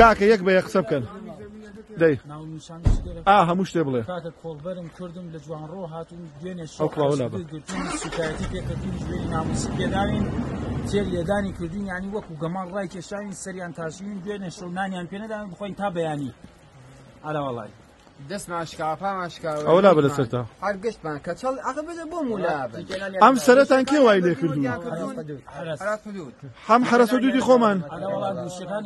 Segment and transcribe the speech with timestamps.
[0.00, 1.04] کاکە یەک بە یە قسە بکەن
[2.02, 2.16] دەی
[3.28, 4.02] ئا هەموو شتێ بڵێ
[4.42, 6.66] کۆڵبەرم کوردم لە جوان ڕۆ هاتون دوێنێ
[10.90, 15.74] تێر لێدانی کردین ینی وەکو گەمان ڕای کێشاین سەریان تاشین دوێنێ شەو نانیان پێنەدان بخۆین
[15.80, 16.30] تا بەیانی
[17.24, 17.70] ئاراوەڵای
[19.68, 20.42] ئەو لا بە لەسەرتا
[23.24, 24.60] ئەم سەرەتان کێ وای لێکردو
[26.68, 27.78] هەم حرەسە دودی خۆمان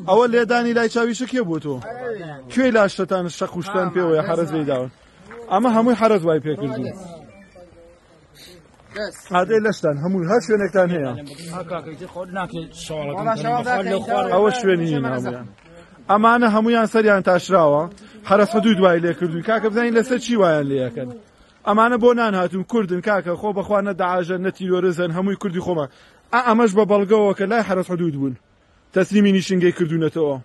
[0.09, 1.77] ئەوە لێدانی لای چاویشە کێ بۆ تۆ
[2.55, 4.91] کوێ لاشتەتان شەقوشتان پێوەیە حرەز لێداون
[5.53, 6.83] ئەمە هەمووی حرەز وای پێکردو
[9.37, 11.13] عادەی لەشتان هەمووی هەر شوێنێکتان هەیە
[14.35, 14.93] ئەوە شوێنی
[16.11, 17.83] ئەمانە هەمویان سەریان تاشراوە
[18.31, 21.09] حرەفە دوو دوای لێ کردووی کاکە بزانین لەسەر چی وایان لەکەن
[21.69, 25.87] ئەمانە بۆ نان هاتون کوردن کاکە خۆ بەخوا نەداعاژە نەتیۆرەزەن هەمووی کوردی خۆمە
[26.33, 28.35] ئا ئەمەش بە بەڵگەوە کە لای حرەف حدود بوون
[28.95, 30.37] تەسلیمی نیشنگەی کردوونەتەوە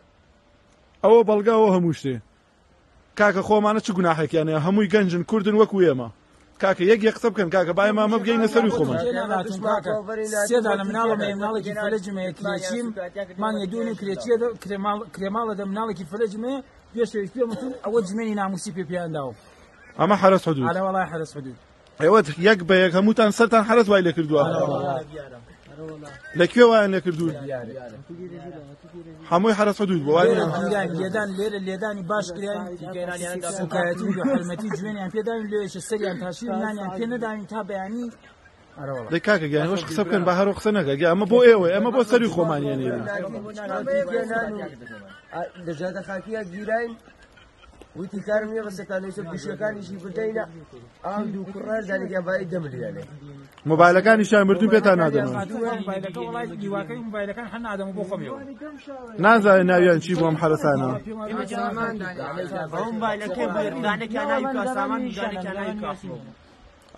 [1.03, 2.15] ئەوە بەڵگاوە هەموو شتێ
[3.19, 6.09] کاکە خۆمانە چ گوناحێکیانە هەمووی گەنجن کوردن وەکو ئێمە
[6.61, 8.97] کاکە یەک یەک قسە بکەن کاکە باە مامە بگەینە سەری خۆمان
[10.49, 12.87] سێدا لە مناڵە مناڵێکی فلەجمەیە کرێچیم
[13.41, 14.35] مان یە دوێنێ کرێچیە
[15.13, 16.59] کرێماڵە دە مناڵێکی فلەجمەیە
[16.93, 19.33] پێش پێمەتون ئەوە جمێنی ناموسی پێ پێیانداوە
[19.99, 21.55] ئەمە حرس حدود ئەلا وڵای حرس حدود
[22.03, 24.41] ئێوە یەک بە یەک هەمووتان سەرتان حرس وای لە کردووە
[26.39, 27.35] لەکوێ وایە نەکردوون
[29.31, 30.13] هەمووی حرەسە دوود بۆ
[30.99, 38.07] لێدان لێرە لێدانی باشکرایەتی حرمەتی جوێنیان پێداوین لێش سەریان تاشی نانیان پێ نەداوین تا بەیانی
[39.13, 42.31] دەکاکە گیانەوەش قسە بکەن بە هەرۆ قسە نەکە گە ئەمە بۆ ئێوە ئەمە بۆ سەری
[42.35, 42.91] خۆمانیان نێ
[45.67, 46.91] دەجاتە خاکیە گیرین
[47.99, 50.43] وتی کارم نیە بەسەکانەوە گوشەکانیشی بدەینە
[51.05, 53.03] ئاو دوو کوڕار دانێکیان باید دەمرێنێ
[53.69, 55.27] مۆبایلەکانی شان مردوو پێتان نادەن
[59.23, 60.91] نازانێت ناویان چی بۆم حرەسانە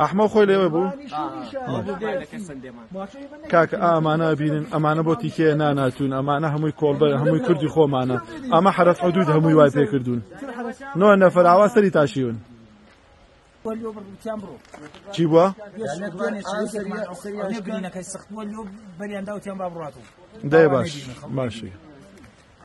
[0.02, 0.89] ئەحمە خۆی لێوە بوو
[3.52, 8.17] کاکە ئامانە بینن ئەمانە بۆ تیکێ ناناتون ئەمانە هەمووی کۆڵبەر هەمووی کوردی خۆمانە
[8.54, 10.21] ئەمە حرەف حدود هەمووی وای پێ کردوون
[10.99, 12.36] نۆ نەفەر ئاوا سەری تاشیون
[13.65, 14.55] واليوم تيامبرو
[15.14, 15.49] تيبوا
[17.49, 19.99] نبني نكاي سخت واليوم بني عندها تيامبرو راتو
[21.30, 21.85] ماشي